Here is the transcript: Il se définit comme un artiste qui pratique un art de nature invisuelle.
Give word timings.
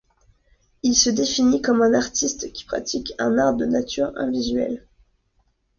Il 0.81 0.95
se 0.97 1.11
définit 1.11 1.61
comme 1.61 1.83
un 1.83 1.93
artiste 1.93 2.51
qui 2.53 2.65
pratique 2.65 3.13
un 3.19 3.37
art 3.37 3.53
de 3.53 3.67
nature 3.67 4.11
invisuelle. 4.15 4.87